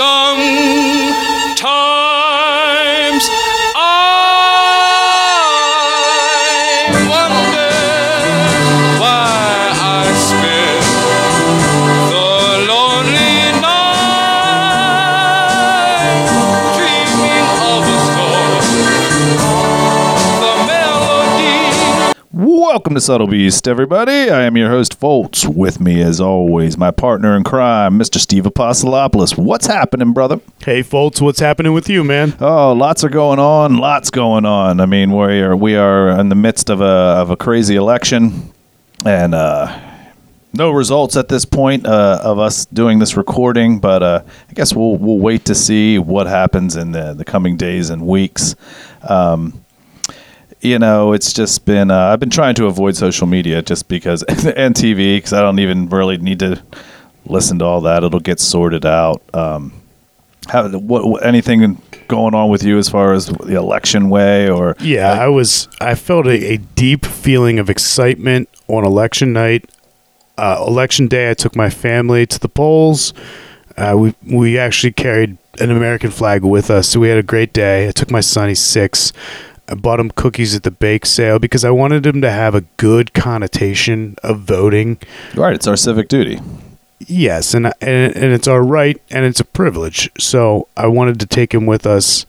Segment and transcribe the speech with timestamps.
[0.00, 0.69] Sometimes
[22.90, 24.30] Welcome to Subtle Beast, everybody.
[24.30, 25.46] I am your host, Foltz.
[25.46, 28.16] With me, as always, my partner in crime, Mr.
[28.16, 29.38] Steve Apostolopoulos.
[29.38, 30.40] What's happening, brother?
[30.60, 32.34] Hey, Foltz, what's happening with you, man?
[32.40, 33.76] Oh, lots are going on.
[33.76, 34.80] Lots going on.
[34.80, 38.52] I mean, we are we are in the midst of a of a crazy election,
[39.06, 39.80] and uh,
[40.52, 43.78] no results at this point uh, of us doing this recording.
[43.78, 47.56] But uh, I guess we'll we'll wait to see what happens in the the coming
[47.56, 48.56] days and weeks.
[49.08, 49.64] Um,
[50.60, 51.90] you know, it's just been.
[51.90, 55.58] Uh, I've been trying to avoid social media just because, and TV, because I don't
[55.58, 56.62] even really need to
[57.26, 58.04] listen to all that.
[58.04, 59.22] It'll get sorted out.
[59.34, 59.72] Um,
[60.48, 64.76] how, what, what, anything going on with you as far as the election way or?
[64.80, 65.68] Yeah, I was.
[65.80, 69.70] I felt a, a deep feeling of excitement on election night.
[70.36, 73.12] Uh, election day, I took my family to the polls.
[73.76, 77.52] Uh, we we actually carried an American flag with us, so we had a great
[77.52, 77.88] day.
[77.88, 79.12] I took my son; he's six.
[79.70, 82.62] I bought him cookies at the bake sale because I wanted him to have a
[82.76, 84.98] good connotation of voting.
[85.36, 86.40] Right, it's our civic duty.
[87.06, 90.10] Yes, and and and it's our right and it's a privilege.
[90.18, 92.26] So I wanted to take him with us.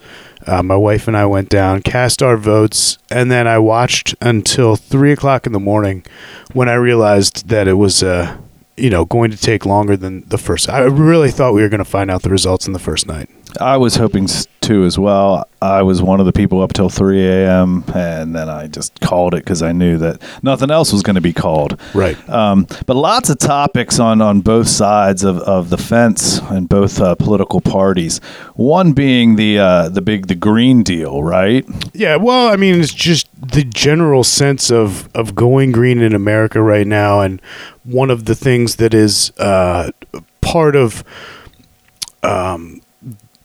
[0.48, 4.76] Uh, my wife and I went down, cast our votes, and then I watched until
[4.76, 6.04] three o'clock in the morning,
[6.54, 8.38] when I realized that it was, uh,
[8.76, 10.68] you know, going to take longer than the first.
[10.68, 13.30] I really thought we were going to find out the results in the first night.
[13.60, 14.28] I was hoping
[14.62, 15.48] to as well.
[15.62, 17.84] I was one of the people up till 3 a.m.
[17.94, 21.22] and then I just called it because I knew that nothing else was going to
[21.22, 21.80] be called.
[21.94, 22.18] Right.
[22.30, 27.00] Um, but lots of topics on, on both sides of, of the fence and both
[27.02, 28.20] uh, political parties.
[28.56, 31.66] One being the uh, the big the Green Deal, right?
[31.94, 36.62] Yeah, well, I mean, it's just the general sense of, of going green in America
[36.62, 37.42] right now, and
[37.84, 39.92] one of the things that is uh,
[40.42, 41.04] part of
[42.24, 42.81] um,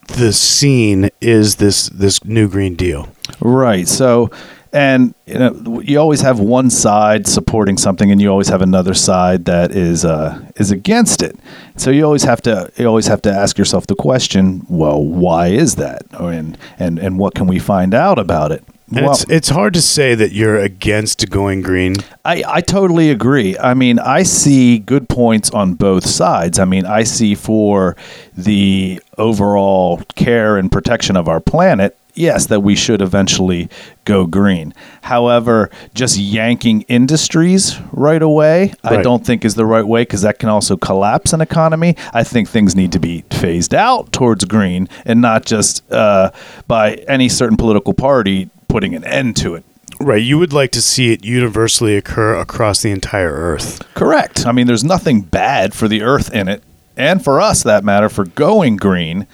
[0.08, 3.08] the scene is this this new Green Deal.
[3.40, 3.88] Right.
[3.88, 4.30] So,
[4.72, 8.94] and you know, you always have one side supporting something, and you always have another
[8.94, 11.36] side that is uh, is against it.
[11.76, 15.48] So you always have to you always have to ask yourself the question: Well, why
[15.48, 16.02] is that?
[16.12, 18.64] And and and what can we find out about it?
[18.90, 21.96] Well, it's it's hard to say that you're against going green.
[22.24, 23.58] I, I totally agree.
[23.58, 26.58] I mean, I see good points on both sides.
[26.58, 27.96] I mean, I see for
[28.36, 33.68] the overall care and protection of our planet, yes, that we should eventually
[34.04, 34.72] go green.
[35.02, 40.38] However, just yanking industries right away, I don't think is the right way because that
[40.38, 41.96] can also collapse an economy.
[42.12, 46.30] I think things need to be phased out towards green and not just uh,
[46.68, 49.64] by any certain political party putting an end to it.
[50.00, 53.82] Right, you would like to see it universally occur across the entire Earth.
[53.94, 54.44] Correct.
[54.46, 56.62] I mean, there's nothing bad for the earth in it,
[56.98, 59.26] and for us, that matter, for going green.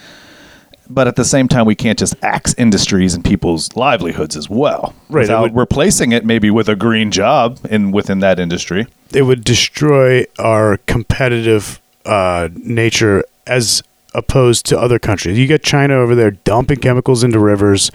[0.88, 4.94] But at the same time, we can't just axe industries and people's livelihoods as well.
[5.08, 8.86] Right, it Without would- replacing it maybe with a green job in within that industry.
[9.12, 13.82] It would destroy our competitive uh, nature as
[14.14, 15.38] opposed to other countries.
[15.38, 17.90] You get China over there dumping chemicals into rivers,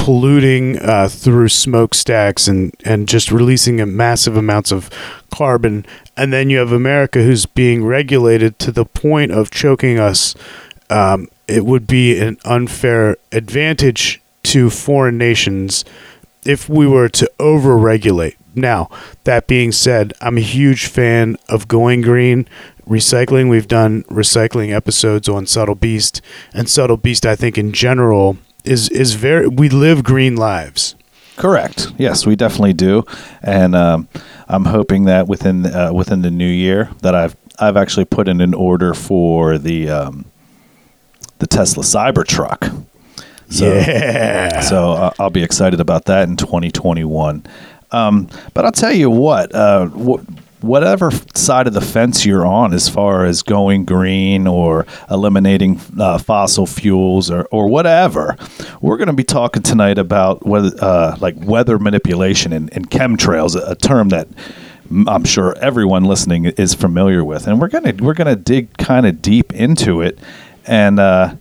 [0.00, 4.88] polluting uh, through smokestacks and, and just releasing massive amounts of
[5.30, 5.84] carbon.
[6.16, 10.34] And then you have America who's being regulated to the point of choking us.
[10.88, 15.84] Um, it would be an unfair advantage to foreign nations
[16.46, 18.36] if we were to over regulate.
[18.54, 18.88] Now,
[19.24, 22.48] that being said, I'm a huge fan of going green,
[22.88, 23.50] recycling.
[23.50, 26.22] We've done recycling episodes on Subtle Beast,
[26.54, 29.48] and Subtle Beast, I think, in general, is is very.
[29.48, 30.94] We live green lives.
[31.36, 31.88] Correct.
[31.96, 33.04] Yes, we definitely do,
[33.42, 34.08] and um,
[34.48, 38.40] I'm hoping that within uh, within the new year that I've I've actually put in
[38.40, 40.26] an order for the um,
[41.38, 42.84] the Tesla Cybertruck.
[43.48, 44.60] So, yeah.
[44.60, 47.44] So uh, I'll be excited about that in 2021.
[47.90, 50.20] Um, but I'll tell you what, uh, wh-
[50.62, 56.18] whatever side of the fence you're on, as far as going green or eliminating uh,
[56.18, 58.36] fossil fuels or, or whatever,
[58.80, 63.74] we're going to be talking tonight about uh, like weather manipulation and, and chemtrails, a,
[63.74, 64.28] term that
[65.06, 69.22] I'm sure everyone listening is familiar with, and we're gonna we're gonna dig kind of
[69.22, 70.18] deep into it
[70.66, 71.34] and uh,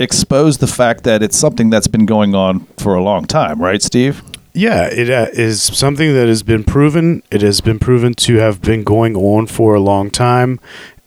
[0.00, 3.80] expose the fact that it's something that's been going on for a long time, right,
[3.80, 4.22] Steve?
[4.52, 7.22] Yeah, it uh, is something that has been proven.
[7.30, 10.58] It has been proven to have been going on for a long time.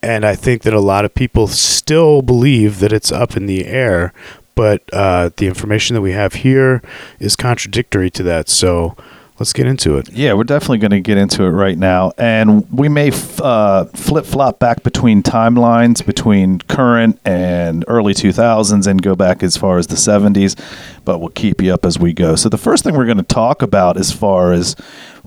[0.02, 3.66] and I think that a lot of people still believe that it's up in the
[3.66, 4.14] air.
[4.54, 6.82] But uh, the information that we have here
[7.20, 8.50] is contradictory to that.
[8.50, 8.96] So
[9.40, 10.12] let's get into it.
[10.12, 13.86] Yeah, we're definitely going to get into it right now, and we may f- uh,
[13.86, 19.78] flip flop back between timelines between current and early 2000s, and go back as far
[19.78, 20.60] as the 70s.
[21.06, 22.36] But we'll keep you up as we go.
[22.36, 24.76] So the first thing we're going to talk about, as far as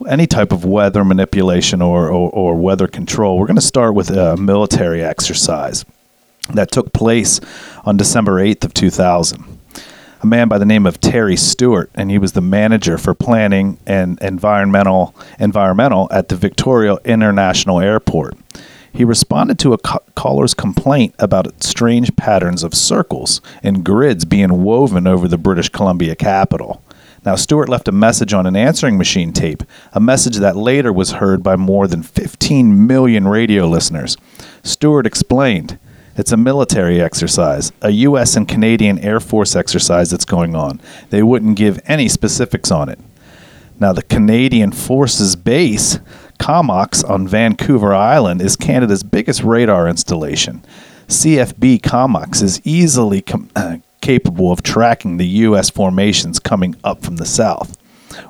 [0.08, 4.10] any type of weather manipulation or, or, or weather control, we're going to start with
[4.10, 5.84] a military exercise
[6.54, 7.40] that took place
[7.84, 9.55] on December 8th of 2000
[10.26, 13.78] a man by the name of Terry Stewart, and he was the manager for planning
[13.86, 18.36] and environmental environmental at the Victoria International Airport.
[18.92, 24.64] He responded to a ca- caller's complaint about strange patterns of circles and grids being
[24.64, 26.82] woven over the British Columbia capital.
[27.24, 29.62] Now, Stewart left a message on an answering machine tape,
[29.92, 34.16] a message that later was heard by more than 15 million radio listeners.
[34.64, 35.78] Stewart explained,
[36.16, 38.36] it's a military exercise, a U.S.
[38.36, 40.80] and Canadian Air Force exercise that's going on.
[41.10, 42.98] They wouldn't give any specifics on it.
[43.78, 45.98] Now, the Canadian Forces Base,
[46.38, 50.64] Comox, on Vancouver Island, is Canada's biggest radar installation.
[51.08, 53.50] CFB Comox is easily com-
[54.00, 55.68] capable of tracking the U.S.
[55.68, 57.76] formations coming up from the south.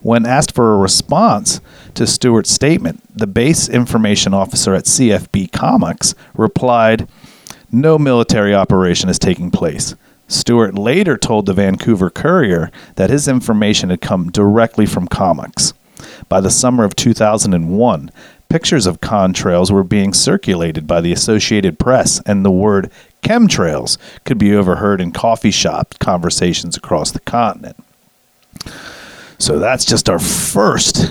[0.02, 1.60] When asked for a response
[1.94, 7.08] to Stewart's statement, the base information officer at CFB Comox replied,
[7.70, 9.94] no military operation is taking place.
[10.28, 15.72] Stewart later told the Vancouver Courier that his information had come directly from Comox.
[16.28, 18.10] By the summer of 2001,
[18.48, 22.90] pictures of contrails were being circulated by the Associated Press, and the word
[23.22, 27.76] chemtrails could be overheard in coffee shop conversations across the continent.
[29.38, 31.10] So that's just our first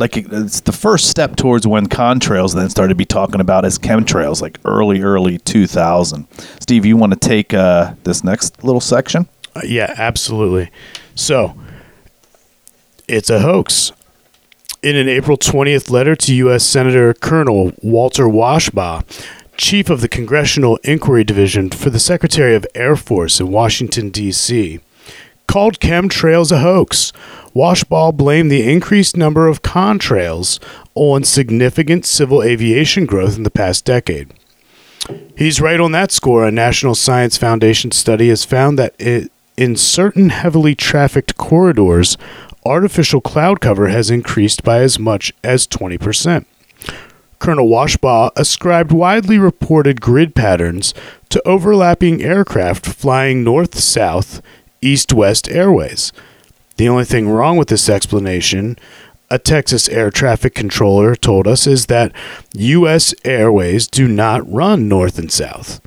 [0.00, 3.78] like it's the first step towards when contrails then started to be talking about as
[3.78, 6.26] chemtrails, like early, early 2000.
[6.58, 9.28] Steve, you want to take uh, this next little section?
[9.54, 10.70] Uh, yeah, absolutely.
[11.14, 11.54] So
[13.06, 13.92] it's a hoax.
[14.82, 16.64] In an April 20th letter to U.S.
[16.64, 19.04] Senator Colonel Walter Washbaugh,
[19.58, 24.80] chief of the Congressional Inquiry Division for the Secretary of Air Force in Washington, D.C.,
[25.46, 27.12] called chemtrails a hoax.
[27.54, 30.60] Washbaugh blamed the increased number of contrails
[30.94, 34.32] on significant civil aviation growth in the past decade.
[35.36, 36.46] He's right on that score.
[36.46, 42.16] A National Science Foundation study has found that it, in certain heavily trafficked corridors,
[42.64, 46.44] artificial cloud cover has increased by as much as 20%.
[47.38, 50.92] Colonel Washbaugh ascribed widely reported grid patterns
[51.30, 54.42] to overlapping aircraft flying north south
[54.82, 56.12] east west airways.
[56.80, 58.78] The only thing wrong with this explanation,
[59.28, 62.10] a Texas air traffic controller told us, is that
[62.54, 63.14] U.S.
[63.22, 65.82] airways do not run north and south.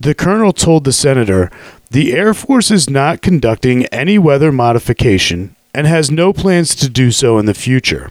[0.00, 1.50] The colonel told the senator
[1.90, 7.10] the Air Force is not conducting any weather modification and has no plans to do
[7.10, 8.10] so in the future.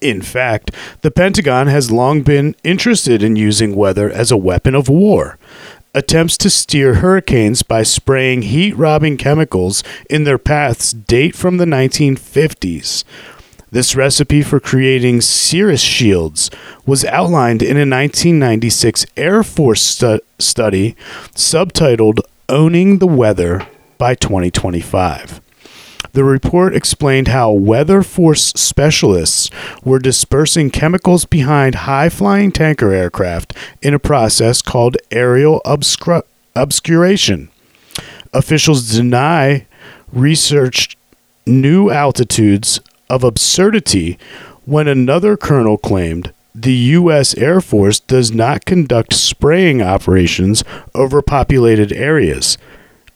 [0.00, 0.70] In fact,
[1.02, 5.36] the Pentagon has long been interested in using weather as a weapon of war
[5.94, 11.64] attempts to steer hurricanes by spraying heat robbing chemicals in their paths date from the
[11.64, 13.04] 1950s.
[13.72, 16.50] This recipe for creating cirrus shields
[16.86, 20.96] was outlined in a 1996 Air Force stu- study
[21.34, 25.40] subtitled Owning the Weather by 2025.
[26.12, 29.50] The report explained how weather force specialists
[29.84, 36.24] were dispersing chemicals behind high flying tanker aircraft in a process called aerial obscur-
[36.56, 37.48] obscuration.
[38.32, 39.66] Officials deny
[40.12, 40.96] research
[41.46, 44.18] new altitudes of absurdity
[44.64, 47.34] when another colonel claimed the U.S.
[47.36, 50.64] Air Force does not conduct spraying operations
[50.94, 52.58] over populated areas.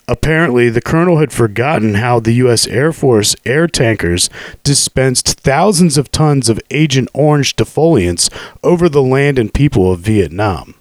[0.06, 2.66] Apparently, the colonel had forgotten how the U.S.
[2.66, 4.28] Air Force air tankers
[4.62, 8.30] dispensed thousands of tons of Agent Orange defoliants
[8.62, 10.74] over the land and people of Vietnam.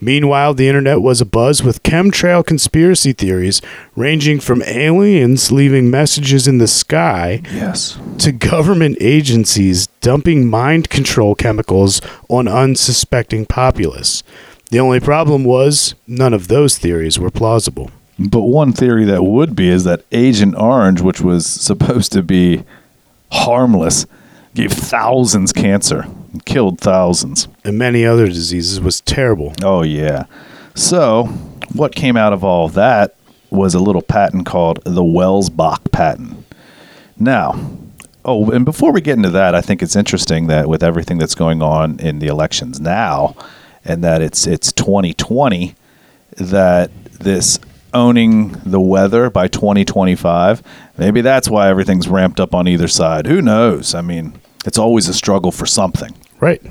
[0.00, 3.62] Meanwhile, the internet was abuzz with chemtrail conspiracy theories
[3.96, 7.98] ranging from aliens leaving messages in the sky Yes.
[8.18, 14.22] to government agencies dumping mind control chemicals on unsuspecting populace.
[14.70, 17.90] The only problem was none of those theories were plausible.
[18.18, 22.64] But one theory that would be is that Agent Orange, which was supposed to be
[23.30, 24.06] harmless,
[24.54, 27.48] gave thousands cancer and killed thousands.
[27.64, 29.52] and many other diseases was terrible.
[29.62, 30.24] Oh, yeah.
[30.74, 31.24] So,
[31.72, 33.16] what came out of all of that
[33.50, 36.44] was a little patent called the Welsbach patent.
[37.18, 37.58] Now,
[38.24, 41.34] oh, and before we get into that, I think it's interesting that with everything that's
[41.34, 43.36] going on in the elections now,
[43.84, 45.74] and that it's it's 2020
[46.36, 46.90] that
[47.20, 47.58] this
[47.94, 50.62] owning the weather by 2025
[50.98, 53.26] maybe that's why everything's ramped up on either side.
[53.26, 53.94] Who knows?
[53.94, 56.14] I mean it's always a struggle for something.
[56.40, 56.62] Right.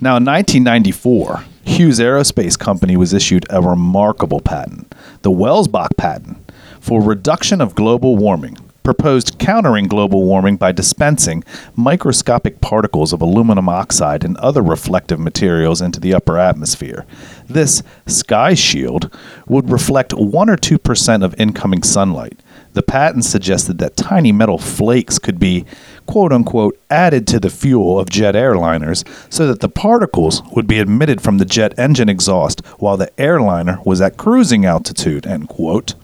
[0.00, 7.00] now, in 1994, Hughes Aerospace Company was issued a remarkable patent, the Welsbach patent, for
[7.02, 11.44] reduction of global warming, proposed countering global warming by dispensing
[11.76, 17.04] microscopic particles of aluminum oxide and other reflective materials into the upper atmosphere.
[17.48, 19.14] This sky shield
[19.46, 22.40] would reflect 1 or 2% of incoming sunlight.
[22.72, 25.64] The patent suggested that tiny metal flakes could be,
[26.06, 30.78] quote unquote, added to the fuel of jet airliners so that the particles would be
[30.78, 35.94] emitted from the jet engine exhaust while the airliner was at cruising altitude, end quote.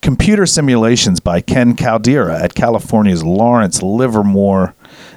[0.00, 4.74] Computer simulations by Ken Caldeira at California's Lawrence Livermore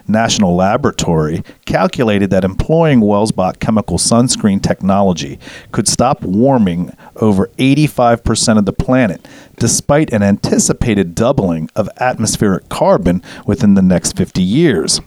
[0.08, 5.40] National Laboratory calculated that employing Welsbach chemical sunscreen technology
[5.72, 13.22] could stop warming over 85% of the planet, despite an anticipated doubling of atmospheric carbon
[13.46, 15.00] within the next 50 years.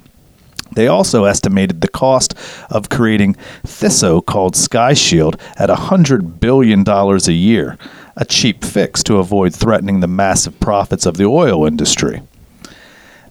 [0.75, 2.35] They also estimated the cost
[2.71, 7.78] of creating Thiso called Sky Shield at $100 billion a year,
[8.16, 12.23] a cheap fix to avoid threatening the massive profits of the oil industry.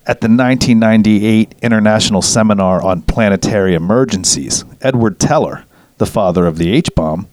[0.06, 5.64] At the 1998 International Seminar on Planetary Emergencies, Edward Teller,
[5.98, 7.30] the father of the H bomb,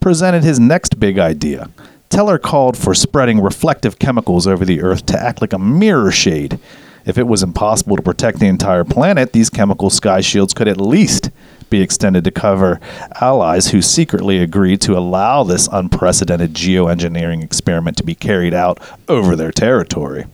[0.00, 1.68] presented his next big idea.
[2.08, 6.58] Teller called for spreading reflective chemicals over the Earth to act like a mirror shade.
[7.04, 10.80] If it was impossible to protect the entire planet, these chemical sky shields could at
[10.80, 11.30] least
[11.74, 12.78] be extended to cover
[13.20, 18.78] allies who secretly agreed to allow this unprecedented geoengineering experiment to be carried out
[19.08, 20.24] over their territory.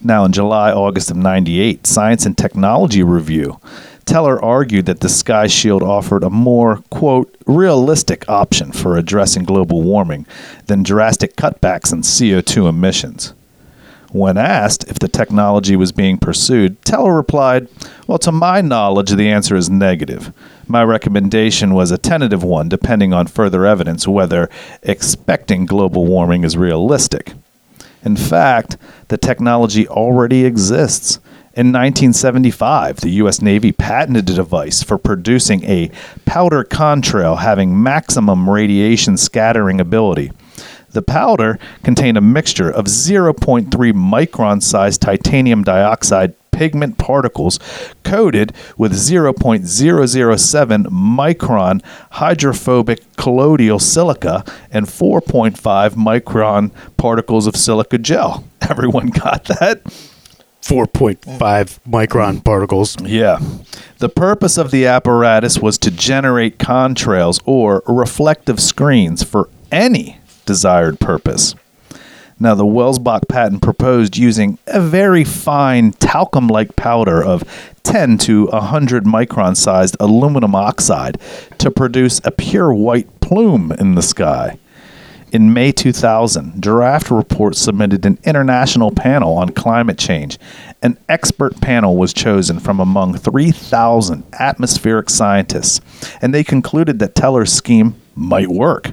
[0.00, 3.58] Now, in July, August of 98, Science and Technology Review,
[4.04, 9.82] Teller argued that the Sky Shield offered a more, quote, realistic option for addressing global
[9.82, 10.24] warming
[10.66, 13.34] than drastic cutbacks in CO2 emissions.
[14.12, 17.68] When asked if the technology was being pursued, Teller replied,
[18.06, 20.34] Well, to my knowledge, the answer is negative.
[20.66, 24.50] My recommendation was a tentative one, depending on further evidence whether
[24.82, 27.32] expecting global warming is realistic.
[28.04, 28.76] In fact,
[29.08, 31.16] the technology already exists.
[31.54, 33.40] In 1975, the U.S.
[33.40, 35.90] Navy patented a device for producing a
[36.26, 40.32] powder contrail having maximum radiation scattering ability.
[40.92, 47.58] The powder contained a mixture of 0.3 micron sized titanium dioxide pigment particles
[48.04, 55.56] coated with 0.007 micron hydrophobic colloidal silica and 4.5
[55.94, 58.44] micron particles of silica gel.
[58.60, 59.82] Everyone got that?
[60.60, 62.96] 4.5 micron particles.
[63.02, 63.40] Yeah.
[63.98, 70.18] The purpose of the apparatus was to generate contrails or reflective screens for any
[70.52, 71.54] desired purpose.
[72.38, 77.42] Now, the Welsbach patent proposed using a very fine talcum like powder of
[77.84, 81.18] 10 to 100 micron sized aluminum oxide
[81.56, 84.58] to produce a pure white plume in the sky.
[85.32, 90.38] In May 2000, Draft Report submitted an international panel on climate change.
[90.82, 95.80] An expert panel was chosen from among 3,000 atmospheric scientists,
[96.20, 98.92] and they concluded that Teller's scheme might work.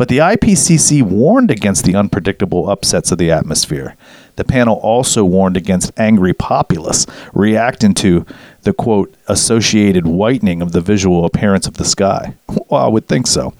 [0.00, 3.96] But the IPCC warned against the unpredictable upsets of the atmosphere.
[4.36, 8.24] The panel also warned against angry populace reacting to
[8.62, 12.32] the quote associated whitening of the visual appearance of the sky.
[12.70, 13.52] Well, I would think so.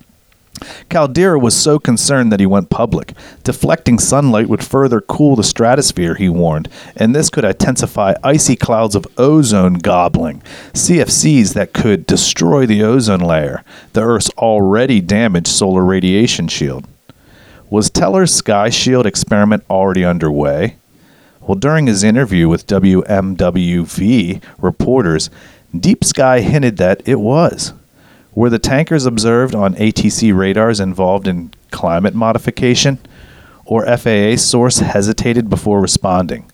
[0.88, 3.12] Caldeira was so concerned that he went public.
[3.44, 8.94] Deflecting sunlight would further cool the stratosphere, he warned, and this could intensify icy clouds
[8.94, 15.84] of ozone gobbling, CFCs that could destroy the ozone layer, the Earth's already damaged solar
[15.84, 16.86] radiation shield.
[17.70, 20.76] Was Teller's Sky Shield experiment already underway?
[21.40, 25.30] Well, during his interview with WMWV reporters,
[25.78, 27.72] Deep Sky hinted that it was.
[28.40, 32.98] Were the tankers observed on ATC radars involved in climate modification?
[33.66, 36.50] Or FAA source hesitated before responding?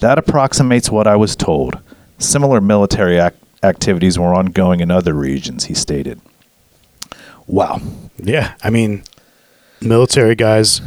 [0.00, 1.78] That approximates what I was told.
[2.18, 6.20] Similar military ac- activities were ongoing in other regions, he stated.
[7.46, 7.80] Wow.
[8.18, 9.04] Yeah, I mean,
[9.80, 10.80] military guys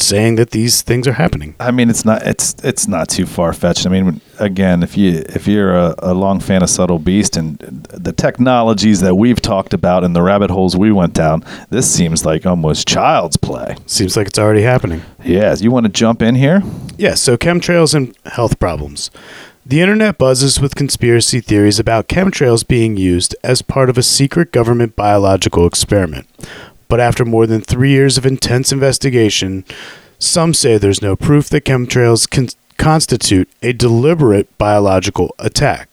[0.00, 1.54] saying that these things are happening.
[1.60, 3.86] I mean, it's not it's it's not too far fetched.
[3.86, 7.58] I mean, again, if you if you're a, a long fan of subtle beast and
[7.58, 12.24] the technologies that we've talked about and the rabbit holes we went down, this seems
[12.24, 13.76] like almost child's play.
[13.86, 15.02] Seems like it's already happening.
[15.24, 16.62] Yes, you want to jump in here?
[16.96, 19.10] Yeah, so chemtrails and health problems.
[19.64, 24.50] The internet buzzes with conspiracy theories about chemtrails being used as part of a secret
[24.50, 26.26] government biological experiment.
[26.92, 29.64] But after more than three years of intense investigation,
[30.18, 35.88] some say there's no proof that chemtrails con- constitute a deliberate biological attack.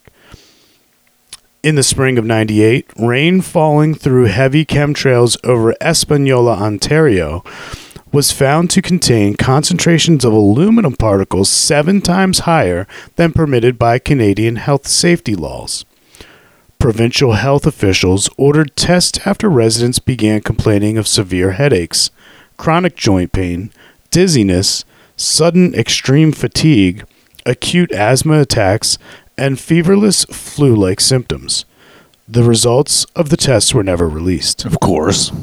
[1.64, 7.46] In the spring of 98, rain falling through heavy chemtrails over Espanola, Ontario,
[8.12, 14.58] was found to contain concentrations of aluminum particles seven times higher than permitted by Canadian
[14.58, 15.86] health safety laws.
[16.80, 22.10] Provincial health officials ordered tests after residents began complaining of severe headaches,
[22.56, 23.70] chronic joint pain,
[24.12, 24.86] dizziness,
[25.18, 27.04] sudden extreme fatigue,
[27.46, 28.98] acute asthma attacks,
[29.38, 31.66] and feverless flu like symptoms.
[32.30, 34.64] The results of the tests were never released.
[34.64, 35.34] Of course.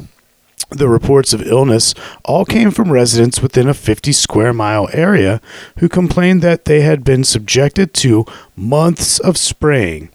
[0.71, 1.93] The reports of illness
[2.25, 5.39] all came from residents within a 50 square mile area
[5.77, 8.25] who complained that they had been subjected to
[8.55, 10.09] months of spraying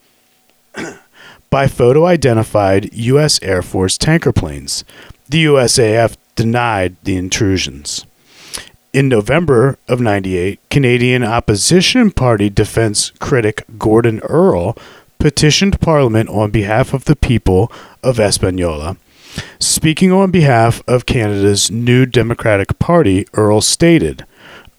[1.53, 3.39] by photo identified U.S.
[3.43, 4.87] Air Force tanker planes.
[5.29, 8.07] The USAF denied the intrusions.
[8.95, 14.79] In November of 98, Canadian opposition party defense critic Gordon Earle
[15.19, 17.71] petitioned Parliament on behalf of the people
[18.03, 18.97] of Espanola.
[19.59, 24.25] Speaking on behalf of Canada's new Democratic Party, Earle stated,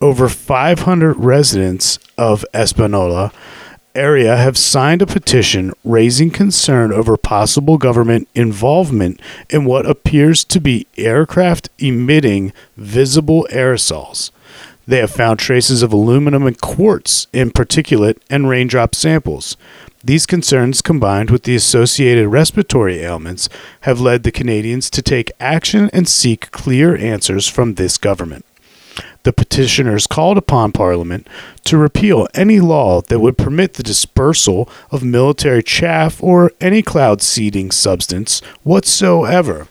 [0.01, 3.31] over 500 residents of Espanola
[3.95, 9.19] area have signed a petition raising concern over possible government involvement
[9.49, 14.31] in what appears to be aircraft emitting visible aerosols.
[14.85, 19.55] They have found traces of aluminum and quartz in particulate and raindrop samples.
[20.03, 23.47] These concerns, combined with the associated respiratory ailments,
[23.81, 28.43] have led the Canadians to take action and seek clear answers from this government.
[29.23, 31.27] The petitioners called upon Parliament
[31.63, 37.21] to repeal any law that would permit the dispersal of military chaff or any cloud
[37.21, 39.67] seeding substance whatsoever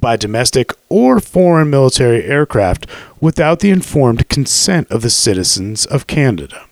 [0.00, 2.86] by domestic or foreign military aircraft
[3.20, 6.66] without the informed consent of the citizens of Canada.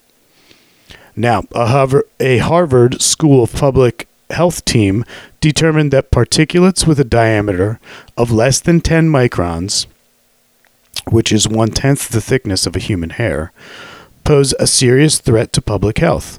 [1.15, 5.05] Now, a Harvard, School of Public Health team
[5.41, 7.79] determined that particulates with a diameter
[8.17, 9.87] of less than 10 microns,
[11.11, 13.53] which is one tenth the thickness of a human hair,
[14.25, 16.39] pose a serious threat to public health.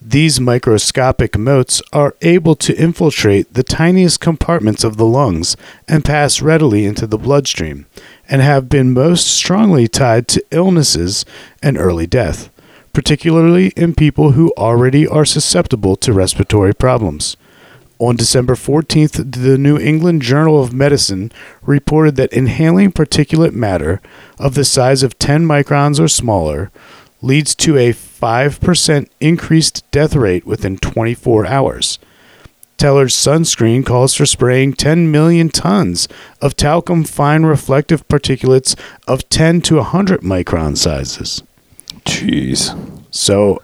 [0.00, 5.56] These microscopic motes are able to infiltrate the tiniest compartments of the lungs
[5.88, 7.86] and pass readily into the bloodstream,
[8.28, 11.24] and have been most strongly tied to illnesses
[11.62, 12.48] and early death,
[12.92, 17.36] particularly in people who already are susceptible to respiratory problems.
[18.00, 21.32] On December 14th, the New England Journal of Medicine
[21.62, 24.00] reported that inhaling particulate matter
[24.38, 26.70] of the size of 10 microns or smaller
[27.22, 31.98] leads to a 5% increased death rate within 24 hours.
[32.76, 36.06] Teller's sunscreen calls for spraying 10 million tons
[36.40, 41.42] of talcum fine reflective particulates of 10 to 100 micron sizes.
[42.04, 42.78] Jeez.
[43.10, 43.60] So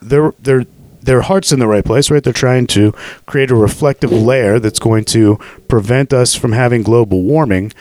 [0.00, 0.64] their their
[1.06, 2.22] their heart's in the right place, right?
[2.22, 2.92] They're trying to
[3.24, 5.38] create a reflective layer that's going to
[5.68, 7.72] prevent us from having global warming,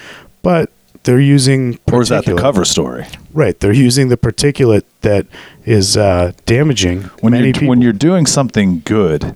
[0.42, 0.72] but
[1.04, 3.06] they're using Or is that the cover story?
[3.34, 5.28] Right, they're using the particulate that
[5.66, 7.68] is uh, damaging When many you're people.
[7.68, 9.36] when you're doing something good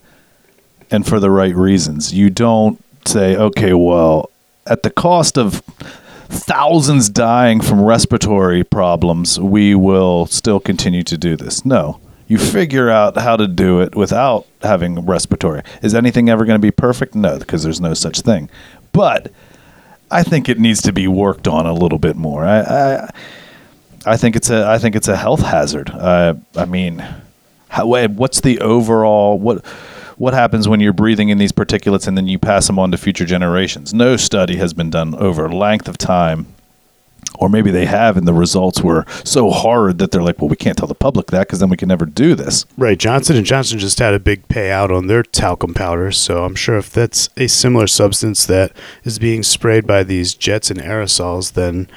[0.90, 4.30] and for the right reasons, you don't say, okay, well,
[4.66, 5.62] at the cost of
[6.30, 11.66] thousands dying from respiratory problems, we will still continue to do this.
[11.66, 12.00] No.
[12.30, 15.64] You figure out how to do it without having respiratory.
[15.82, 17.16] Is anything ever going to be perfect?
[17.16, 18.52] No, because there's no such thing.
[18.92, 19.32] But
[20.12, 22.46] I think it needs to be worked on a little bit more.
[22.46, 23.10] I, I,
[24.06, 25.90] I think it's a, I think it's a health hazard.
[25.90, 27.04] Uh, I mean,
[27.68, 29.66] how, what's the overall what,
[30.18, 32.98] what happens when you're breathing in these particulates and then you pass them on to
[32.98, 33.92] future generations?
[33.92, 36.46] No study has been done over length of time,
[37.40, 40.56] or maybe they have, and the results were so hard that they're like, well, we
[40.56, 42.66] can't tell the public that because then we can never do this.
[42.78, 46.56] right, Johnson and Johnson just had a big payout on their talcum powder so I'm
[46.56, 48.72] sure if that's a similar substance that
[49.04, 51.88] is being sprayed by these jets and aerosols, then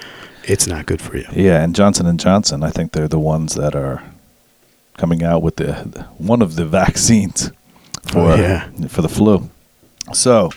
[0.45, 1.25] it's not good for you.
[1.33, 4.03] Yeah, and Johnson and Johnson, I think they're the ones that are
[4.97, 7.51] coming out with the, one of the vaccines
[8.03, 8.69] for Oh, yeah.
[8.87, 9.49] for the flu.
[10.13, 10.51] So,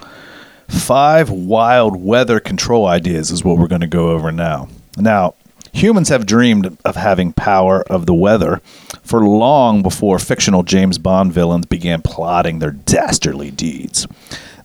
[0.68, 4.68] five wild weather control ideas is what we're going to go over now.
[4.96, 5.34] Now,
[5.72, 8.60] humans have dreamed of having power of the weather
[9.02, 14.06] for long before fictional James Bond villains began plotting their dastardly deeds.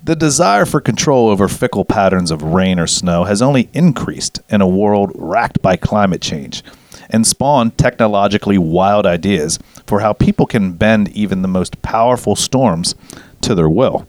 [0.03, 4.61] The desire for control over fickle patterns of rain or snow has only increased in
[4.61, 6.63] a world racked by climate change.
[7.11, 12.95] and spawned technologically wild ideas for how people can bend even the most powerful storms
[13.41, 14.07] to their will.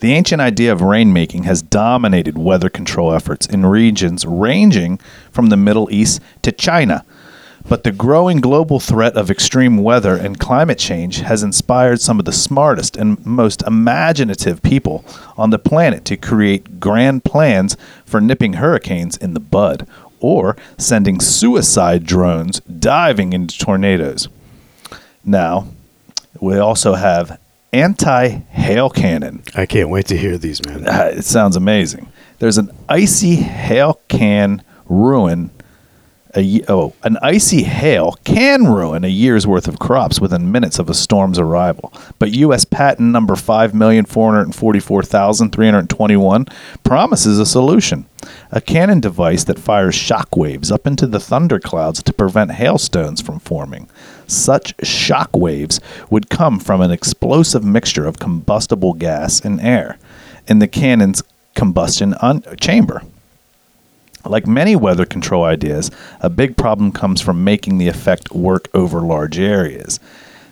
[0.00, 4.98] The ancient idea of rainmaking has dominated weather control efforts in regions ranging
[5.30, 7.04] from the Middle East to China.
[7.68, 12.24] But the growing global threat of extreme weather and climate change has inspired some of
[12.24, 15.04] the smartest and most imaginative people
[15.36, 19.86] on the planet to create grand plans for nipping hurricanes in the bud
[20.18, 24.28] or sending suicide drones diving into tornadoes.
[25.22, 25.68] Now,
[26.40, 27.38] we also have
[27.72, 29.42] anti hail cannon.
[29.54, 30.86] I can't wait to hear these, man.
[30.86, 32.10] Uh, it sounds amazing.
[32.38, 35.50] There's an icy hail can ruin
[36.36, 40.88] a oh an icy hail can ruin a year's worth of crops within minutes of
[40.88, 41.92] a storm's arrival.
[42.18, 42.64] But U.S.
[42.64, 46.46] patent number five million four hundred forty-four thousand three hundred twenty-one
[46.84, 48.06] promises a solution:
[48.52, 53.38] a cannon device that fires shock waves up into the thunderclouds to prevent hailstones from
[53.38, 53.88] forming.
[54.26, 59.98] Such shock waves would come from an explosive mixture of combustible gas and air
[60.46, 61.22] in the cannon's
[61.54, 63.02] combustion un- chamber.
[64.24, 69.00] Like many weather control ideas, a big problem comes from making the effect work over
[69.00, 69.98] large areas.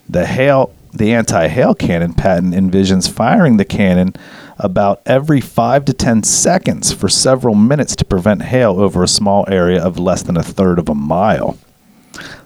[0.08, 4.14] The hail the anti-hail cannon patent envisions firing the cannon
[4.58, 9.44] about every 5 to 10 seconds for several minutes to prevent hail over a small
[9.48, 11.56] area of less than a third of a mile.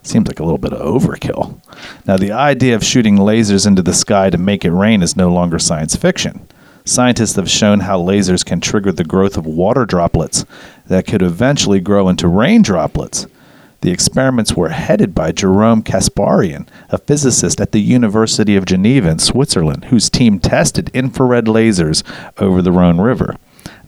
[0.03, 1.59] Seems like a little bit of overkill.
[2.07, 5.33] Now, the idea of shooting lasers into the sky to make it rain is no
[5.33, 6.47] longer science fiction.
[6.85, 10.45] Scientists have shown how lasers can trigger the growth of water droplets
[10.87, 13.27] that could eventually grow into rain droplets.
[13.83, 19.19] The experiments were headed by Jerome Kasparian, a physicist at the University of Geneva in
[19.19, 22.05] Switzerland, whose team tested infrared lasers
[22.39, 23.35] over the Rhone River.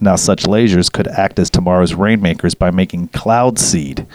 [0.01, 4.05] Now, such lasers could act as tomorrow's rainmakers by making cloud seed,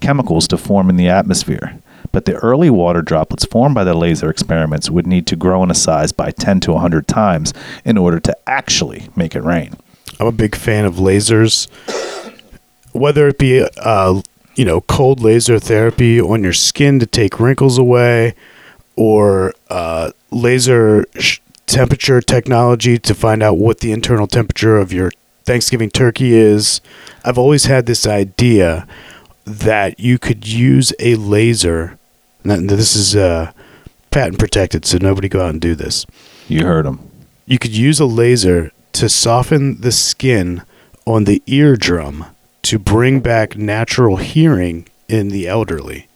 [0.00, 1.78] chemicals to form in the atmosphere.
[2.12, 5.70] But the early water droplets formed by the laser experiments would need to grow in
[5.70, 7.54] a size by 10 to 100 times
[7.86, 9.74] in order to actually make it rain.
[10.18, 11.66] I'm a big fan of lasers,
[12.92, 14.20] whether it be uh,
[14.56, 18.34] you know cold laser therapy on your skin to take wrinkles away,
[18.96, 25.10] or uh, laser sh- temperature technology to find out what the internal temperature of your
[25.44, 26.80] Thanksgiving turkey is.
[27.24, 28.86] I've always had this idea
[29.44, 31.98] that you could use a laser.
[32.44, 33.52] and This is uh,
[34.10, 36.04] patent protected, so nobody go out and do this
[36.48, 37.00] You heard him.
[37.46, 40.62] you could use a laser to soften the skin
[41.06, 42.26] on the eardrum
[42.70, 46.06] to bring back natural hearing in the elderly.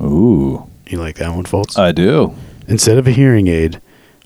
[0.00, 1.78] Ooh, You like that one, folks?
[1.78, 2.34] I do.
[2.66, 3.80] Instead of a hearing aid,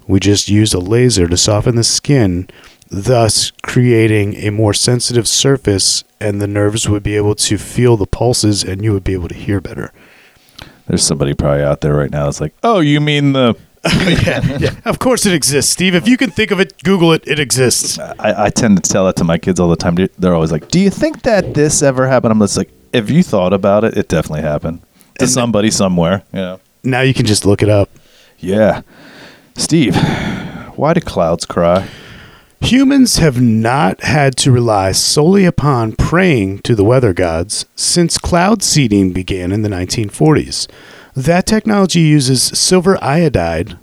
[0.06, 2.48] we just use a laser to soften the skin,
[2.88, 8.06] thus creating a more sensitive surface, and the nerves would be able to feel the
[8.06, 9.92] pulses and you would be able to hear better.
[10.86, 13.56] There's somebody probably out there right now that's like, oh, you mean the.
[14.26, 14.70] yeah, yeah.
[14.84, 15.94] Of course it exists, Steve.
[15.94, 17.26] If you can think of it, Google it.
[17.26, 17.98] It exists.
[17.98, 19.96] I, I tend to tell that to my kids all the time.
[20.18, 22.32] They're always like, do you think that this ever happened?
[22.32, 24.80] I'm just like, if you thought about it, it definitely happened
[25.18, 26.22] to And- somebody somewhere.
[26.32, 26.56] Yeah.
[26.84, 27.90] Now you can just look it up.
[28.38, 28.82] Yeah.
[29.56, 29.96] Steve,
[30.76, 31.88] why do clouds cry?
[32.60, 38.62] Humans have not had to rely solely upon praying to the weather gods since cloud
[38.62, 40.66] seeding began in the 1940s.
[41.16, 43.78] That technology uses silver iodide,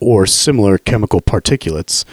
[0.00, 2.04] or similar chemical particulates,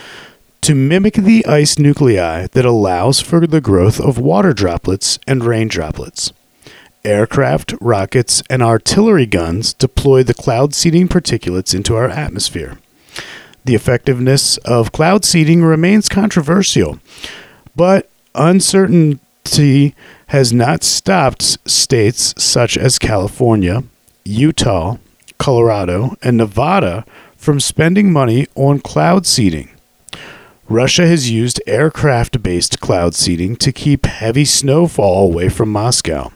[0.62, 5.68] to mimic the ice nuclei that allows for the growth of water droplets and rain
[5.68, 6.32] droplets.
[7.04, 12.78] Aircraft, rockets, and artillery guns deploy the cloud seeding particulates into our atmosphere.
[13.66, 17.00] The effectiveness of cloud seeding remains controversial,
[17.76, 19.96] but uncertainty
[20.28, 23.84] has not stopped states such as California,
[24.24, 24.98] Utah,
[25.38, 27.06] Colorado, and Nevada
[27.36, 29.70] from spending money on cloud seeding.
[30.70, 36.32] Russia has used aircraft based cloud seeding to keep heavy snowfall away from Moscow,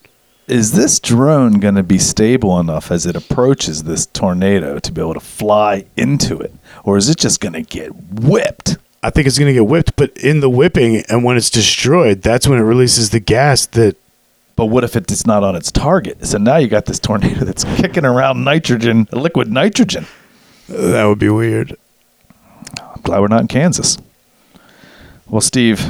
[0.51, 4.99] is this drone going to be stable enough as it approaches this tornado to be
[4.99, 6.53] able to fly into it?
[6.83, 8.75] Or is it just going to get whipped?
[9.01, 12.21] I think it's going to get whipped, but in the whipping and when it's destroyed,
[12.21, 13.95] that's when it releases the gas that
[14.57, 16.25] But what if it's not on its target?
[16.25, 20.05] So now you got this tornado that's kicking around nitrogen, liquid nitrogen.
[20.67, 21.77] that would be weird.
[22.77, 23.97] I'm glad we're not in Kansas.
[25.27, 25.89] Well, Steve,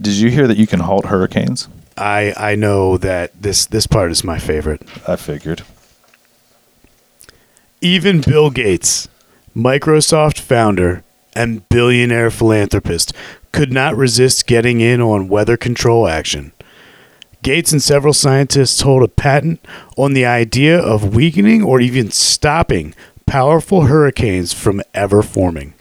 [0.00, 1.68] did you hear that you can halt hurricanes?
[1.98, 4.82] I I know that this this part is my favorite.
[5.06, 5.62] I figured.
[7.80, 9.08] Even Bill Gates,
[9.54, 13.12] Microsoft founder and billionaire philanthropist,
[13.52, 16.52] could not resist getting in on weather control action.
[17.42, 19.64] Gates and several scientists hold a patent
[19.96, 22.94] on the idea of weakening or even stopping
[23.26, 25.74] powerful hurricanes from ever forming.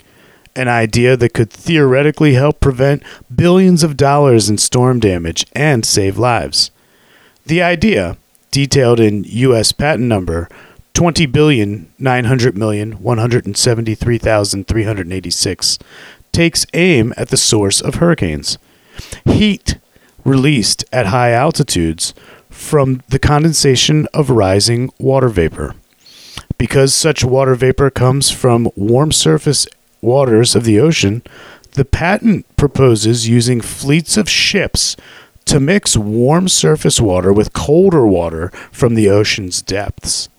[0.58, 3.02] An idea that could theoretically help prevent
[3.34, 6.72] billions of dollars in storm damage and save lives.
[7.46, 8.18] The idea,
[8.50, 9.72] detailed in U.S.
[9.72, 10.50] patent number
[10.96, 15.80] 20 billion 900 million 173,386,
[16.32, 18.58] takes aim at the source of hurricanes.
[19.26, 19.78] Heat
[20.26, 22.16] released at high altitudes
[22.50, 25.76] from the condensation of rising water vapor.
[26.58, 29.68] Because such water vapor comes from warm surface
[30.02, 31.24] waters of the ocean,
[31.74, 34.96] the patent proposes using fleets of ships
[35.46, 40.30] to mix warm surface water with colder water from the ocean's depths.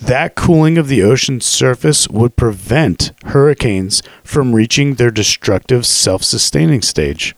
[0.00, 6.82] That cooling of the ocean's surface would prevent hurricanes from reaching their destructive self sustaining
[6.82, 7.34] stage.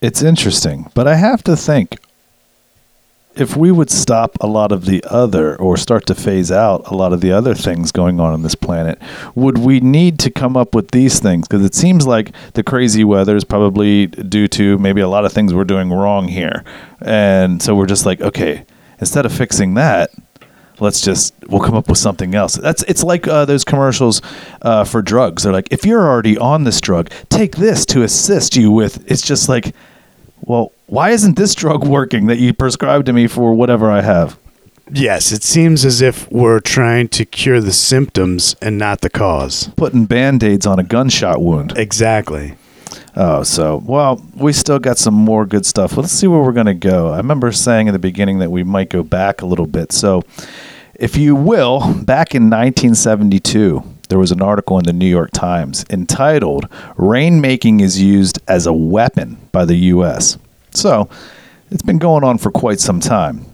[0.00, 1.98] It's interesting, but I have to think
[3.38, 6.94] if we would stop a lot of the other or start to phase out a
[6.94, 9.00] lot of the other things going on on this planet,
[9.36, 11.46] would we need to come up with these things?
[11.46, 15.32] Because it seems like the crazy weather is probably due to maybe a lot of
[15.32, 16.64] things we're doing wrong here.
[17.00, 18.66] And so we're just like, okay,
[18.98, 20.10] instead of fixing that,
[20.80, 24.22] let's just we'll come up with something else that's it's like uh, those commercials
[24.62, 28.54] uh, for drugs they're like if you're already on this drug take this to assist
[28.54, 29.74] you with it's just like
[30.42, 34.38] well why isn't this drug working that you prescribed to me for whatever i have
[34.90, 39.68] Yes, it seems as if we're trying to cure the symptoms and not the cause.
[39.76, 42.54] putting band-aids on a gunshot wound Exactly.
[43.14, 45.96] Oh, so well, we still got some more good stuff.
[45.96, 47.08] Let's see where we're going to go.
[47.08, 49.92] I remember saying in the beginning that we might go back a little bit.
[49.92, 50.22] So,
[50.94, 55.84] if you will, back in 1972, there was an article in the New York Times
[55.90, 60.38] entitled "Rainmaking is used as a weapon by the U.S."
[60.78, 61.08] So,
[61.72, 63.44] it's been going on for quite some time.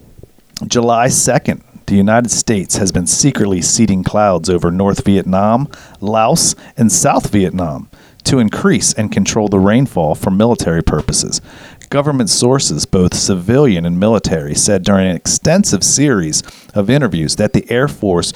[0.67, 5.67] July 2nd, the United States has been secretly seeding clouds over North Vietnam,
[6.01, 7.89] Laos, and South Vietnam
[8.25, 11.41] to increase and control the rainfall for military purposes.
[11.89, 16.43] Government sources, both civilian and military, said during an extensive series
[16.75, 18.33] of interviews that the Air Force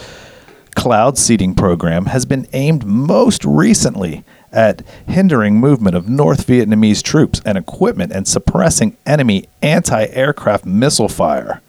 [0.75, 7.41] cloud seeding program has been aimed most recently at hindering movement of North Vietnamese troops
[7.45, 11.61] and equipment and suppressing enemy anti aircraft missile fire.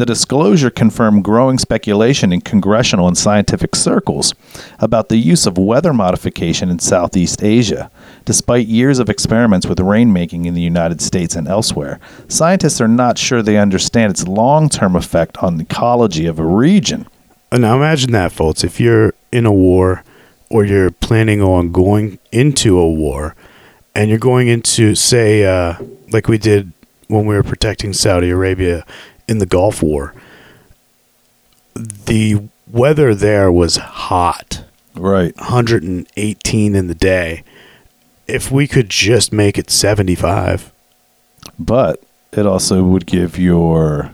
[0.00, 4.32] The disclosure confirmed growing speculation in congressional and scientific circles
[4.78, 7.90] about the use of weather modification in Southeast Asia.
[8.24, 13.18] Despite years of experiments with rainmaking in the United States and elsewhere, scientists are not
[13.18, 17.06] sure they understand its long term effect on the ecology of a region.
[17.52, 18.64] Uh, now imagine that, folks.
[18.64, 20.02] If you're in a war
[20.50, 23.34] or you're planning on going into a war
[23.94, 25.76] and you're going into, say, uh,
[26.10, 26.72] like we did
[27.08, 28.84] when we were protecting Saudi Arabia
[29.28, 30.14] in the Gulf War,
[31.74, 34.64] the weather there was hot.
[34.94, 35.34] Right.
[35.36, 37.44] 118 in the day.
[38.26, 40.72] If we could just make it 75,
[41.58, 44.12] But it also would give your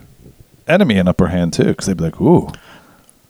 [0.68, 2.50] enemy an upper hand too, because they'd be like, "Ooh,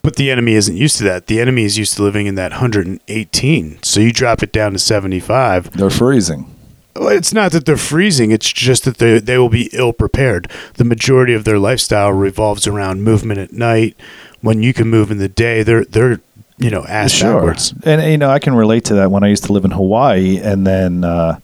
[0.07, 1.27] But the enemy isn't used to that.
[1.27, 3.83] The enemy is used to living in that 118.
[3.83, 5.73] So you drop it down to 75.
[5.73, 6.55] they're freezing."
[6.95, 8.31] It's not that they're freezing.
[8.31, 10.49] It's just that they they will be ill prepared.
[10.75, 13.97] The majority of their lifestyle revolves around movement at night.
[14.43, 16.21] When you can move in the day, they're they're
[16.57, 17.75] you know ass backwards.
[17.83, 20.39] And you know, I can relate to that when I used to live in Hawaii
[20.39, 21.41] and then uh,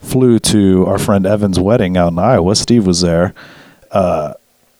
[0.00, 2.56] flew to our friend Evan's wedding out in Iowa.
[2.56, 3.34] Steve was there.
[3.90, 4.32] Uh,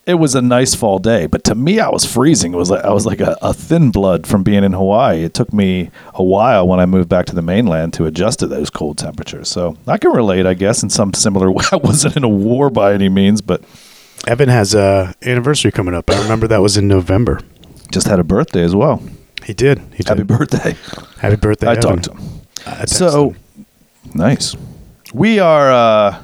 [0.06, 2.54] it was a nice fall day, but to me, I was freezing.
[2.54, 5.24] It was like I was like a, a thin blood from being in Hawaii.
[5.24, 8.46] It took me a while when I moved back to the mainland to adjust to
[8.46, 9.48] those cold temperatures.
[9.48, 11.64] So I can relate, I guess, in some similar way.
[11.72, 13.62] I wasn't in a war by any means, but
[14.28, 16.08] Evan has a anniversary coming up.
[16.10, 17.40] I remember that was in November.
[17.92, 19.02] just had a birthday as well.
[19.44, 19.78] He did.
[19.92, 20.08] He did.
[20.08, 20.76] Happy birthday!
[21.18, 21.66] Happy birthday.
[21.68, 21.82] I Evan.
[21.82, 22.40] talked to him.
[22.56, 23.66] Texted So him.
[24.14, 24.56] nice.
[25.14, 26.22] We are uh,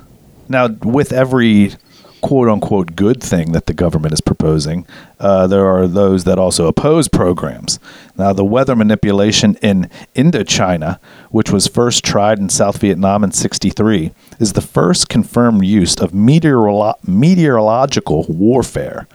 [0.48, 1.72] now with every
[2.22, 4.86] quote unquote good thing that the government is proposing.
[5.20, 7.78] Uh, there are those that also oppose programs.
[8.16, 10.98] Now, the weather manipulation in Indochina,
[11.30, 16.12] which was first tried in South Vietnam in '63, is the first confirmed use of
[16.12, 19.06] meteorolo- meteorological warfare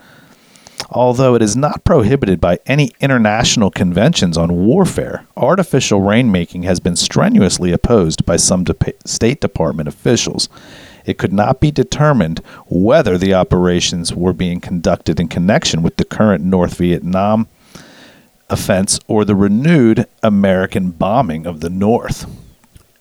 [0.90, 6.96] although it is not prohibited by any international conventions on warfare, artificial rainmaking has been
[6.96, 10.48] strenuously opposed by some de- State Department officials.
[11.08, 16.04] It could not be determined whether the operations were being conducted in connection with the
[16.04, 17.48] current North Vietnam
[18.50, 22.26] offense or the renewed American bombing of the North.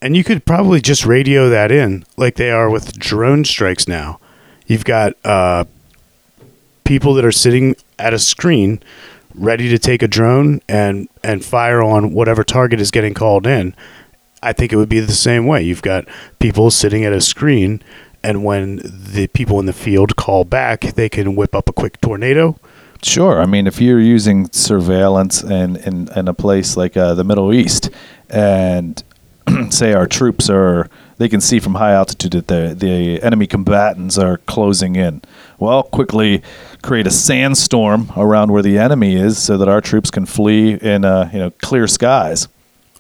[0.02, 4.20] And you could probably just radio that in like they are with drone strikes now.
[4.68, 5.66] You've got uh,
[6.86, 8.82] people that are sitting at a screen
[9.36, 13.76] ready to take a drone and, and fire on whatever target is getting called in.
[14.48, 15.62] I think it would be the same way.
[15.62, 16.06] You've got
[16.40, 17.84] people sitting at a screen,
[18.24, 22.00] and when the people in the field call back, they can whip up a quick
[22.00, 22.58] tornado.
[23.04, 23.42] Sure.
[23.42, 27.54] I mean, if you're using surveillance in, in, in a place like uh, the Middle
[27.54, 27.90] East,
[28.30, 29.04] and
[29.70, 34.18] say our troops are, they can see from high altitude that the, the enemy combatants
[34.18, 35.22] are closing in.
[35.60, 36.42] Well, quickly
[36.84, 41.04] create a sandstorm around where the enemy is so that our troops can flee in
[41.04, 42.48] uh, you know clear skies.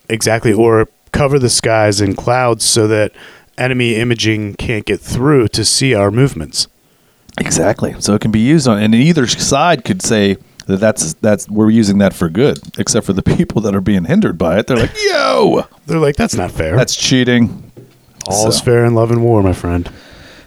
[0.10, 0.52] Exactly.
[0.54, 3.12] Or cover the skies in clouds so that
[3.58, 6.68] enemy imaging can't get through to see our movements.
[7.40, 7.96] Exactly.
[8.00, 11.70] So it can be used on, and either side could say that that's that's we're
[11.70, 14.68] using that for good, except for the people that are being hindered by it.
[14.68, 16.76] They're like, "Yo, They're like, that's not fair.
[16.76, 17.72] that's cheating."
[18.28, 19.90] all is So- fair in love and war, my friend.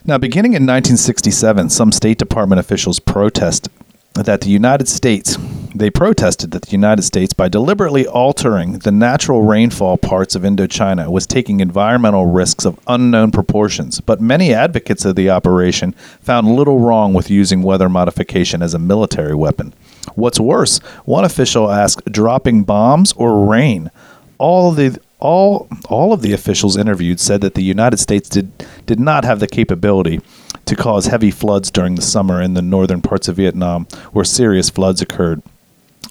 [0.05, 3.69] Now, beginning in 1967, some State Department officials protest
[4.15, 5.37] that the United States
[5.75, 11.11] they protested that the United States, by deliberately altering the natural rainfall parts of Indochina,
[11.11, 14.01] was taking environmental risks of unknown proportions.
[14.01, 18.79] But many advocates of the operation found little wrong with using weather modification as a
[18.79, 19.73] military weapon.
[20.15, 23.91] What's worse, one official asked, "Dropping bombs or rain?"
[24.39, 28.51] All the all all of the officials interviewed said that the United States did
[28.87, 30.21] did not have the capability
[30.65, 34.71] to cause heavy floods during the summer in the northern parts of Vietnam where serious
[34.71, 35.43] floods occurred.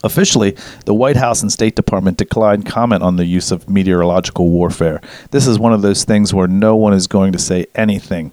[0.04, 5.02] Officially, the White House and State Department declined comment on the use of meteorological warfare.
[5.32, 8.32] This is one of those things where no one is going to say anything.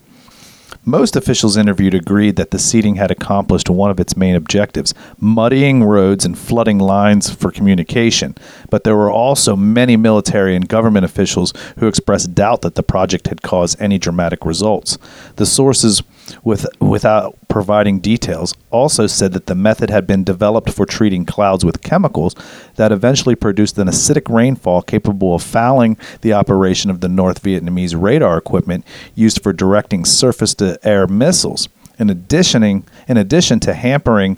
[0.88, 5.82] Most officials interviewed agreed that the seeding had accomplished one of its main objectives, muddying
[5.82, 8.36] roads and flooding lines for communication.
[8.70, 13.26] But there were also many military and government officials who expressed doubt that the project
[13.26, 14.96] had caused any dramatic results.
[15.34, 16.04] The sources,
[16.42, 21.64] with, without providing details, also said that the method had been developed for treating clouds
[21.64, 22.34] with chemicals
[22.76, 28.00] that eventually produced an acidic rainfall capable of fouling the operation of the North Vietnamese
[28.00, 28.84] radar equipment
[29.14, 31.68] used for directing surface to air missiles.
[31.98, 34.36] In addition, in addition to hampering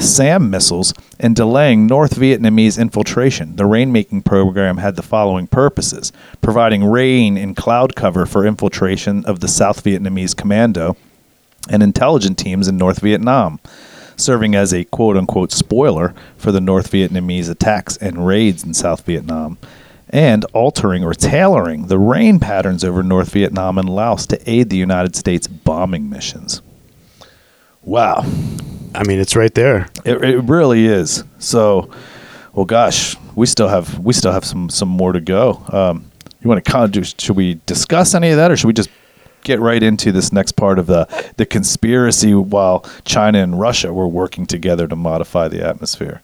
[0.00, 6.84] SAM missiles and delaying North Vietnamese infiltration, the rainmaking program had the following purposes providing
[6.84, 10.96] rain and cloud cover for infiltration of the South Vietnamese commando
[11.70, 13.60] and intelligence teams in North Vietnam,
[14.16, 19.04] serving as a quote unquote spoiler for the North Vietnamese attacks and raids in South
[19.06, 19.58] Vietnam,
[20.10, 24.76] and altering or tailoring the rain patterns over North Vietnam and Laos to aid the
[24.76, 26.60] United States bombing missions.
[27.82, 28.24] Wow.
[28.94, 29.88] I mean, it's right there.
[30.04, 31.24] It, it really is.
[31.38, 31.90] So,
[32.52, 35.62] well, gosh, we still have we still have some some more to go.
[35.68, 37.02] Um, you want to kind of do?
[37.04, 38.90] Should we discuss any of that, or should we just
[39.44, 44.08] get right into this next part of the the conspiracy while China and Russia were
[44.08, 46.22] working together to modify the atmosphere?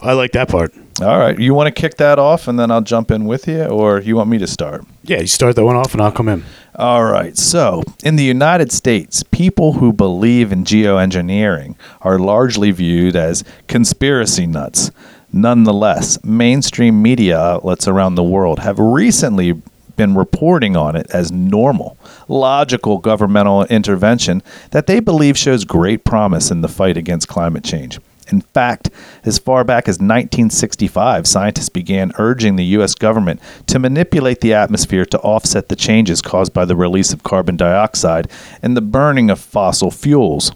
[0.00, 0.74] I like that part.
[1.00, 1.38] All right.
[1.38, 4.16] You want to kick that off and then I'll jump in with you, or you
[4.16, 4.84] want me to start?
[5.02, 6.44] Yeah, you start that one off and I'll come in.
[6.76, 7.38] All right.
[7.38, 14.46] So, in the United States, people who believe in geoengineering are largely viewed as conspiracy
[14.46, 14.90] nuts.
[15.32, 19.60] Nonetheless, mainstream media outlets around the world have recently
[19.96, 21.96] been reporting on it as normal,
[22.26, 28.00] logical governmental intervention that they believe shows great promise in the fight against climate change.
[28.28, 28.90] In fact,
[29.24, 32.94] as far back as 1965, scientists began urging the U.S.
[32.94, 37.56] government to manipulate the atmosphere to offset the changes caused by the release of carbon
[37.56, 38.30] dioxide
[38.62, 40.52] and the burning of fossil fuels.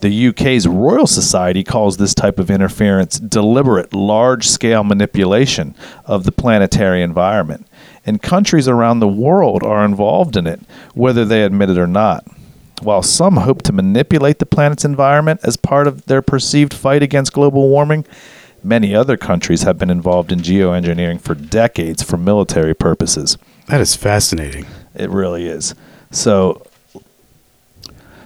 [0.00, 5.74] The UK's Royal Society calls this type of interference deliberate, large scale manipulation
[6.04, 7.66] of the planetary environment.
[8.04, 10.60] And countries around the world are involved in it,
[10.92, 12.26] whether they admit it or not.
[12.82, 17.32] While some hope to manipulate the planet's environment as part of their perceived fight against
[17.32, 18.04] global warming,
[18.62, 23.38] many other countries have been involved in geoengineering for decades for military purposes.
[23.68, 24.66] That is fascinating.
[24.94, 25.74] It really is.
[26.10, 26.66] So,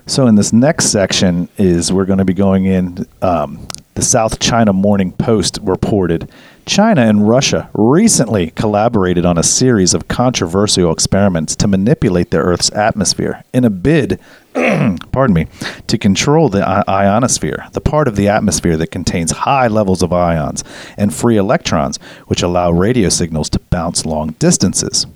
[0.07, 3.07] so in this next section is we're going to be going in.
[3.23, 6.31] Um, the South China Morning Post reported
[6.69, 12.71] China and Russia recently collaborated on a series of controversial experiments to manipulate the Earth's
[12.73, 14.21] atmosphere in a bid,
[14.53, 15.47] pardon me,
[15.87, 20.63] to control the ionosphere, the part of the atmosphere that contains high levels of ions
[20.99, 21.97] and free electrons,
[22.27, 25.07] which allow radio signals to bounce long distances.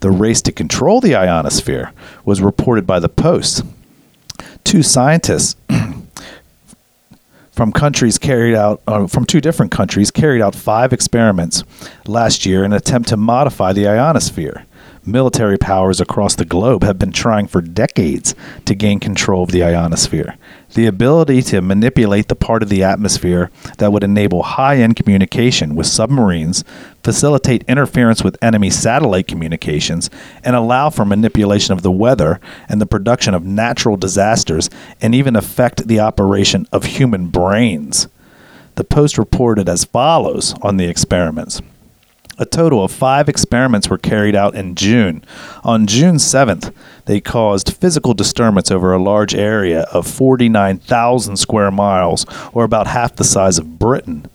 [0.00, 1.92] The race to control the ionosphere
[2.24, 3.64] was reported by the Post.
[4.62, 5.56] Two scientists
[7.56, 11.64] from countries carried out uh, from two different countries carried out five experiments
[12.06, 14.66] last year in an attempt to modify the ionosphere.
[15.06, 18.34] Military powers across the globe have been trying for decades
[18.66, 20.36] to gain control of the ionosphere.
[20.74, 25.74] The ability to manipulate the part of the atmosphere that would enable high end communication
[25.74, 26.64] with submarines,
[27.02, 30.10] facilitate interference with enemy satellite communications,
[30.44, 34.68] and allow for manipulation of the weather and the production of natural disasters,
[35.00, 38.08] and even affect the operation of human brains.
[38.74, 41.62] The Post reported as follows on the experiments.
[42.38, 45.24] A total of five experiments were carried out in June.
[45.64, 46.70] On June 7th,
[47.06, 53.16] they caused physical disturbance over a large area of 49,000 square miles, or about half
[53.16, 54.26] the size of Britain.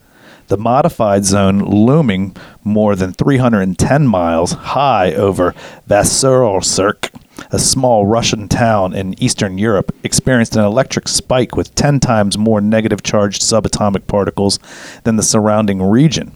[0.47, 5.53] The modified zone, looming more than 310 miles high over
[5.87, 7.11] Vasilsurk,
[7.51, 12.61] a small Russian town in Eastern Europe, experienced an electric spike with 10 times more
[12.61, 14.57] negative charged subatomic particles
[15.03, 16.35] than the surrounding region.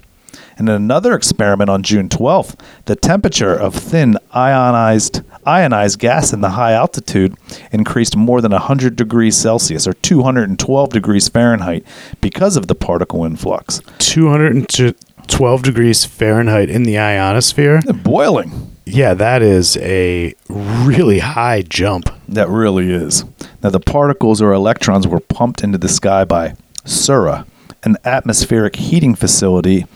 [0.58, 6.41] And in another experiment on June 12th, the temperature of thin ionized ionized gas in
[6.41, 7.36] the high altitude
[7.72, 11.86] increased more than 100 degrees Celsius or 212 degrees Fahrenheit
[12.22, 13.82] because of the particle influx.
[13.99, 17.82] 212 degrees Fahrenheit in the ionosphere.
[18.03, 18.72] Boiling.
[18.86, 22.10] Yeah, that is a really high jump.
[22.28, 23.26] That really is.
[23.64, 27.47] Now, the particles or electrons were pumped into the sky by Sura,
[27.84, 29.88] an atmospheric heating facility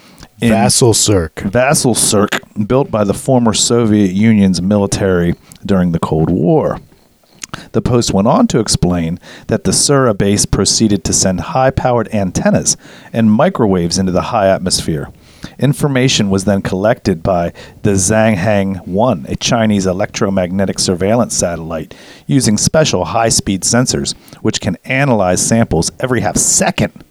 [0.42, 1.34] in Vasilsurk.
[1.52, 5.36] Vasilsurk, built by the former Soviet Union's military
[5.66, 6.80] during the Cold War.
[7.72, 12.14] The Post went on to explain that the Sura base proceeded to send high powered
[12.14, 12.78] antennas
[13.12, 15.12] and microwaves into the high atmosphere.
[15.58, 21.96] Information was then collected by the Zhangheng 1, a Chinese electromagnetic surveillance satellite,
[22.28, 27.04] using special high speed sensors, which can analyze samples every half second.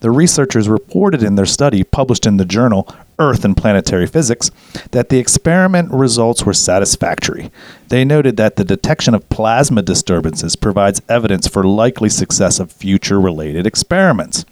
[0.00, 4.50] The researchers reported in their study, published in the journal Earth and Planetary Physics,
[4.90, 7.50] that the experiment results were satisfactory.
[7.88, 13.20] They noted that the detection of plasma disturbances provides evidence for likely success of future
[13.20, 14.44] related experiments.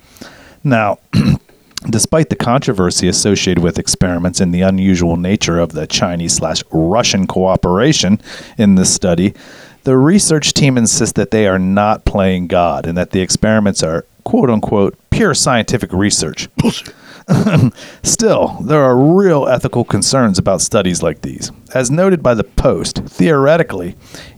[0.62, 0.98] Now,
[1.90, 7.26] despite the controversy associated with experiments and the unusual nature of the Chinese slash Russian
[7.26, 8.20] cooperation
[8.56, 9.34] in this study,
[9.84, 14.06] the research team insists that they are not playing God and that the experiments are
[14.24, 16.48] quote unquote pure scientific research.
[18.02, 21.50] Still, there are real ethical concerns about studies like these.
[21.74, 23.96] As noted by the Post, theoretically,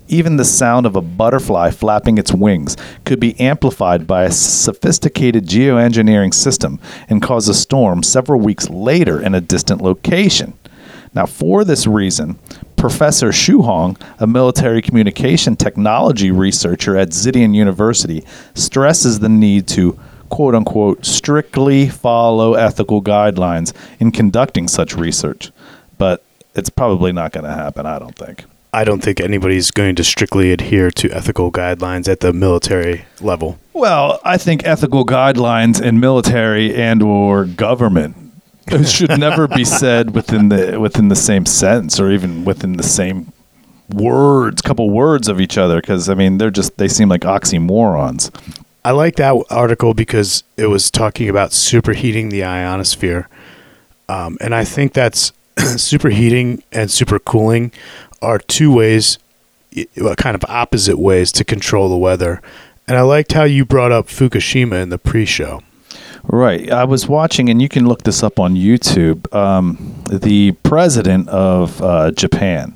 [0.09, 5.47] even the sound of a butterfly flapping its wings could be amplified by a sophisticated
[5.47, 6.79] geoengineering system
[7.09, 10.57] and cause a storm several weeks later in a distant location.
[11.15, 12.39] Now, for this reason,
[12.77, 18.25] Professor Shu Hong, a military communication technology researcher at Zhejiang University,
[18.55, 19.99] stresses the need to
[20.29, 25.51] quote unquote strictly follow ethical guidelines in conducting such research.
[25.99, 26.23] But
[26.55, 28.45] it's probably not going to happen, I don't think.
[28.73, 33.59] I don't think anybody's going to strictly adhere to ethical guidelines at the military level.
[33.73, 38.26] Well, I think ethical guidelines in military and or government
[38.69, 42.83] it should never be said within the within the same sentence or even within the
[42.83, 43.33] same
[43.89, 45.81] words, couple words of each other.
[45.81, 48.31] Because I mean, they're just they seem like oxymorons.
[48.85, 53.29] I like that article because it was talking about superheating the ionosphere.
[54.09, 57.73] Um, and I think that's superheating and supercooling
[58.23, 59.19] are two ways,
[60.17, 62.41] kind of opposite ways to control the weather.
[62.87, 65.63] And I liked how you brought up Fukushima in the pre show.
[66.29, 66.71] Right.
[66.71, 69.33] I was watching, and you can look this up on YouTube.
[69.35, 72.75] Um, the president of uh, Japan,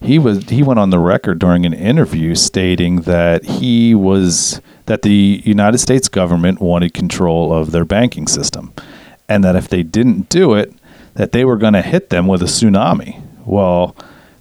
[0.00, 5.02] he was he went on the record during an interview stating that he was that
[5.02, 8.72] the United States government wanted control of their banking system,
[9.28, 10.72] and that if they didn't do it,
[11.14, 13.22] that they were going to hit them with a tsunami.
[13.44, 13.94] Well,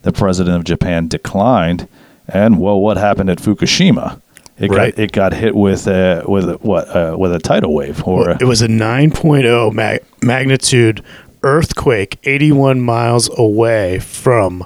[0.04, 1.90] the president of Japan declined,
[2.28, 4.22] and well, what happened at Fukushima?
[4.58, 4.96] It Right.
[4.96, 8.30] got it got hit with a with a, what uh, with a tidal wave or
[8.30, 11.04] a, It was a 9.0 mag- magnitude
[11.44, 14.64] earthquake 81 miles away from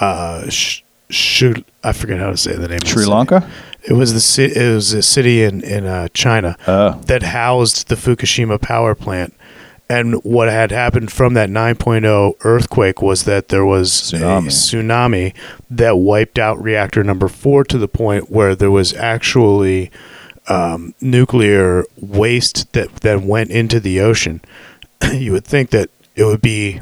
[0.00, 1.52] uh sh- sh-
[1.84, 3.04] I forget how to say the name Sri.
[3.06, 3.48] Lanka.
[3.84, 7.00] It was the ci- it was a city in in uh, China Oh.
[7.06, 9.34] that housed the Fukushima power plant.
[9.88, 14.46] And what had happened from that 9.0 earthquake was that there was Tsunami.
[14.46, 15.34] a tsunami
[15.70, 19.90] that wiped out reactor number four to the point where there was actually
[20.48, 24.40] um, nuclear waste that, that went into the ocean.
[25.12, 26.80] you would think that it would be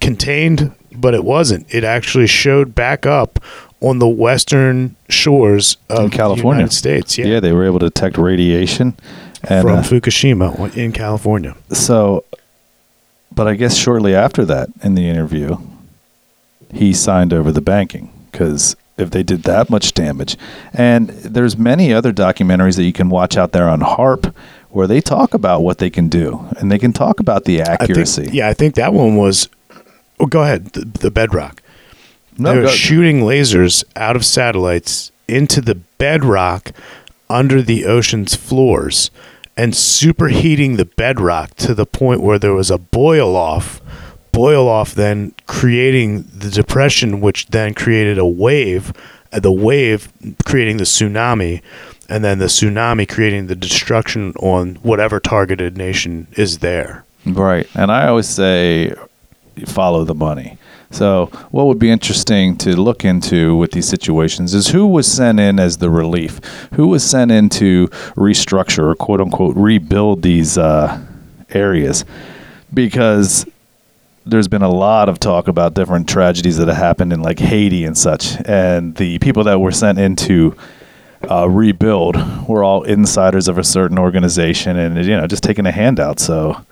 [0.00, 1.72] contained, but it wasn't.
[1.74, 3.40] It actually showed back up
[3.80, 7.18] on the western shores of in California, the United States.
[7.18, 8.96] Yeah, they were able to detect radiation,
[9.44, 11.56] and from uh, Fukushima in California.
[11.70, 12.24] so.
[13.34, 15.58] But I guess shortly after that, in the interview,
[16.72, 20.38] he signed over the banking because if they did that much damage,
[20.72, 24.34] and there's many other documentaries that you can watch out there on HAARP
[24.70, 27.74] where they talk about what they can do and they can talk about the I
[27.74, 28.22] accuracy.
[28.24, 29.48] think, yeah, I think that one was.
[30.18, 30.66] Oh, go ahead.
[30.72, 31.60] The, the bedrock.
[32.38, 36.72] No, they were shooting lasers out of satellites into the bedrock
[37.28, 39.10] under the ocean's floors
[39.56, 43.80] and superheating the bedrock to the point where there was a boil off.
[44.32, 48.92] Boil off, then creating the depression, which then created a wave.
[49.32, 50.12] uh, The wave
[50.44, 51.62] creating the tsunami,
[52.08, 57.04] and then the tsunami creating the destruction on whatever targeted nation is there.
[57.24, 57.66] Right.
[57.74, 58.94] And I always say
[59.64, 60.58] follow the money.
[60.90, 65.40] So, what would be interesting to look into with these situations is who was sent
[65.40, 66.40] in as the relief?
[66.74, 71.04] Who was sent in to restructure or quote unquote rebuild these uh,
[71.50, 72.04] areas?
[72.72, 73.46] Because
[74.24, 77.84] there's been a lot of talk about different tragedies that have happened in like Haiti
[77.84, 78.36] and such.
[78.44, 80.56] And the people that were sent in to
[81.30, 82.16] uh, rebuild
[82.48, 86.20] were all insiders of a certain organization and, you know, just taking a handout.
[86.20, 86.64] So,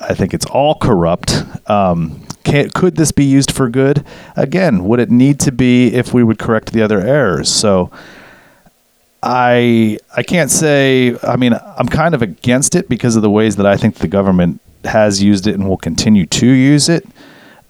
[0.00, 1.44] I think it's all corrupt.
[1.70, 4.04] Um, can, could this be used for good?
[4.36, 7.48] Again, would it need to be if we would correct the other errors?
[7.48, 7.90] So
[9.22, 11.16] I I can't say.
[11.22, 14.08] I mean, I'm kind of against it because of the ways that I think the
[14.08, 17.06] government has used it and will continue to use it.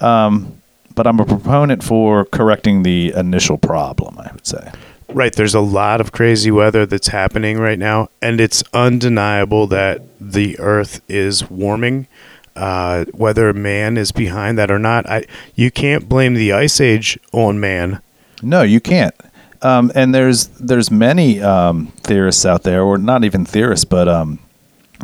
[0.00, 0.60] Um,
[0.96, 4.18] but I'm a proponent for correcting the initial problem.
[4.18, 4.72] I would say.
[5.08, 10.02] Right, there's a lot of crazy weather that's happening right now, and it's undeniable that
[10.18, 12.08] the Earth is warming.
[12.56, 15.24] Uh, whether man is behind that or not, I
[15.54, 18.00] you can't blame the ice age on man.
[18.42, 19.14] No, you can't.
[19.62, 24.38] Um, and there's there's many um, theorists out there, or not even theorists, but um,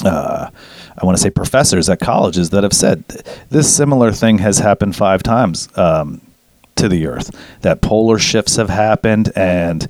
[0.04, 0.50] uh,
[0.96, 4.58] I want to say professors at colleges that have said th- this similar thing has
[4.58, 6.20] happened five times um,
[6.76, 7.34] to the Earth.
[7.62, 9.88] That polar shifts have happened, and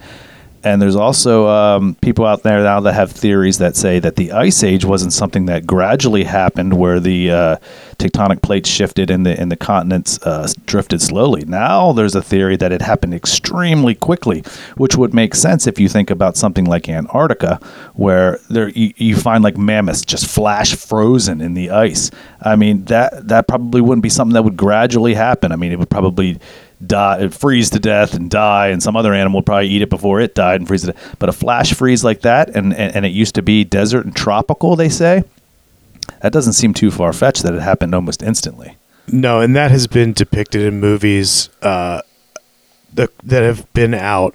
[0.62, 4.32] and there's also um, people out there now that have theories that say that the
[4.32, 7.56] ice age wasn't something that gradually happened, where the uh,
[7.98, 11.44] tectonic plates shifted and the and the continents uh, drifted slowly.
[11.46, 14.42] Now there's a theory that it happened extremely quickly,
[14.76, 17.58] which would make sense if you think about something like Antarctica,
[17.94, 22.10] where there you, you find like mammoths just flash frozen in the ice.
[22.42, 25.52] I mean that that probably wouldn't be something that would gradually happen.
[25.52, 26.38] I mean it would probably
[26.86, 30.20] die, freeze to death and die, and some other animal would probably eat it before
[30.20, 31.16] it died and freeze death.
[31.18, 34.14] But a flash freeze like that, and, and, and it used to be desert and
[34.14, 35.24] tropical, they say,
[36.22, 38.76] that doesn't seem too far fetched that it happened almost instantly.
[39.12, 42.02] No, and that has been depicted in movies uh,
[42.94, 44.34] that that have been out,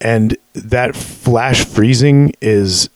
[0.00, 2.88] and that flash freezing is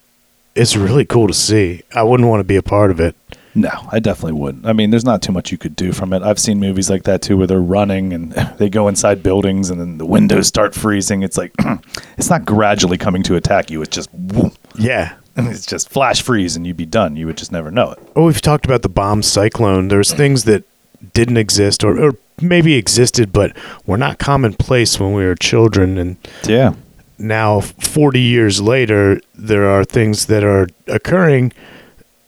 [0.55, 1.83] it's really cool to see.
[1.95, 3.17] I wouldn't want to be a part of it.
[3.55, 4.65] No, I definitely wouldn't.
[4.67, 6.23] I mean, there's not too much you could do from it.
[6.23, 9.81] I've seen movies like that too, where they're running and they go inside buildings and
[9.81, 11.23] then the windows start freezing.
[11.23, 11.53] It's like
[12.19, 13.83] it's not gradually coming to attack you.
[13.83, 14.09] It's just.
[14.79, 17.17] Yeah, it's just flash freeze and you'd be done.
[17.17, 17.99] You would just never know it.
[18.15, 19.89] Oh, we've talked about the bomb cyclone.
[19.89, 20.65] There's things that
[21.13, 25.99] didn't exist or, or maybe existed, but were not commonplace when we were children.
[25.99, 26.75] And Yeah.
[27.19, 31.53] now, 40 years later, there are things that are occurring,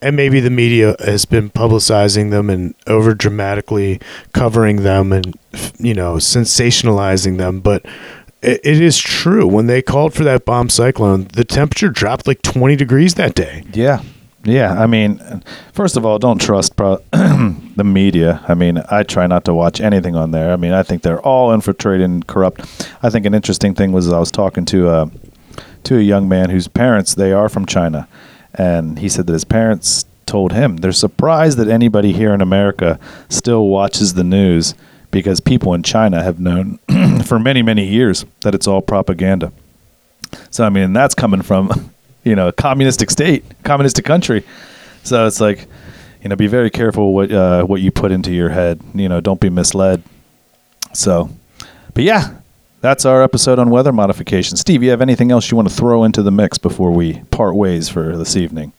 [0.03, 4.01] and maybe the media has been publicizing them and over dramatically
[4.33, 5.39] covering them and,
[5.79, 7.61] you know, sensationalizing them.
[7.61, 7.87] But
[8.43, 9.47] it, it is true.
[9.47, 13.65] When they called for that bomb cyclone, the temperature dropped like 20 degrees that day.
[13.73, 14.03] Yeah.
[14.45, 14.73] Yeah.
[14.73, 15.43] I mean,
[15.73, 18.45] first of all, don't trust pro- the media.
[18.49, 20.53] I mean, I try not to watch anything on there.
[20.53, 22.61] I mean, I think they're all infiltrated and corrupt.
[23.05, 25.11] I think an interesting thing was I was talking to a,
[25.85, 28.09] to a young man whose parents, they are from China.
[28.55, 32.99] And he said that his parents told him they're surprised that anybody here in America
[33.29, 34.75] still watches the news
[35.11, 36.79] because people in China have known
[37.25, 39.53] for many, many years that it's all propaganda.
[40.51, 41.93] So I mean, that's coming from,
[42.25, 44.45] you know, a communistic state, communistic country.
[45.03, 45.67] So it's like,
[46.23, 48.81] you know, be very careful what uh, what you put into your head.
[48.95, 50.03] You know, don't be misled.
[50.93, 51.31] So,
[51.95, 52.35] but yeah,
[52.83, 54.57] that's our episode on weather modification.
[54.57, 57.55] Steve, you have anything else you want to throw into the mix before we part
[57.55, 58.73] ways for this evening?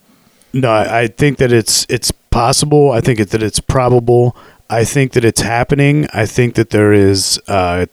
[0.54, 2.92] No, I think that it's it's possible.
[2.92, 4.38] I think that it's probable.
[4.70, 6.08] I think that it's happening.
[6.14, 7.88] I think that there is uh,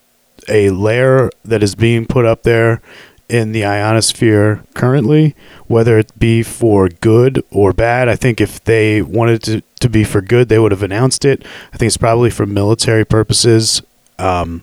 [0.49, 2.83] a layer that is being put up there
[3.29, 5.37] in the ionosphere currently,
[5.69, 8.09] whether it be for good or bad.
[8.09, 11.47] I think if they wanted to, to be for good, they would have announced it.
[11.73, 13.83] I think it's probably for military purposes.
[14.19, 14.63] Um,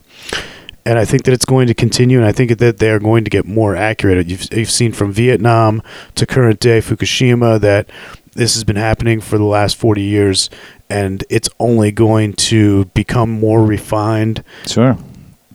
[0.88, 3.22] and I think that it's going to continue, and I think that they are going
[3.24, 4.26] to get more accurate.
[4.26, 5.82] You've, you've seen from Vietnam
[6.14, 7.90] to current day Fukushima that
[8.32, 10.48] this has been happening for the last 40 years,
[10.88, 14.42] and it's only going to become more refined.
[14.66, 14.96] Sure.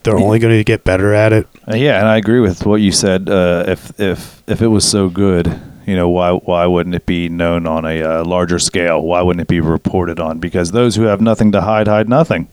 [0.04, 1.48] They're only going to get better at it.
[1.68, 3.28] Uh, yeah, and I agree with what you said.
[3.28, 7.28] Uh, if if if it was so good, you know, why why wouldn't it be
[7.28, 9.02] known on a uh, larger scale?
[9.02, 10.38] Why wouldn't it be reported on?
[10.38, 12.50] Because those who have nothing to hide hide nothing.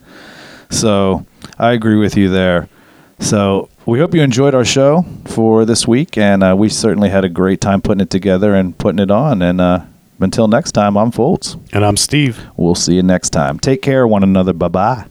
[0.71, 1.27] So
[1.61, 2.69] I agree with you there.
[3.19, 7.23] So we hope you enjoyed our show for this week, and uh, we certainly had
[7.23, 9.43] a great time putting it together and putting it on.
[9.43, 9.85] And uh,
[10.21, 11.61] until next time, I'm Foltz.
[11.75, 12.47] And I'm Steve.
[12.57, 13.59] We'll see you next time.
[13.59, 14.55] Take care of one another.
[14.55, 15.05] Bye bye.